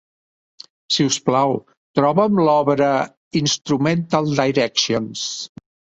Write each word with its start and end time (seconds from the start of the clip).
Si 0.95 1.05
us 1.09 1.17
plau, 1.27 1.51
troba'm 1.99 2.41
l'obra, 2.47 2.89
Instrumental 3.43 4.33
Directions. 4.41 5.27